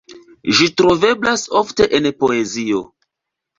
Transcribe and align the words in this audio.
Ĝi 0.59 0.67
troveblas 0.81 1.45
ofte 1.61 1.89
en 2.01 2.11
poezio. 2.25 2.83